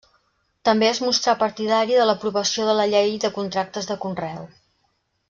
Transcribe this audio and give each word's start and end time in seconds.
També 0.69 0.87
es 0.93 1.01
mostrà 1.07 1.35
partidari 1.43 1.97
de 1.99 2.07
l'aprovació 2.11 2.65
de 2.71 2.75
la 2.79 2.87
Llei 2.95 3.13
de 3.27 3.31
Contractes 3.39 3.91
de 3.93 3.99
Conreu. 4.07 4.49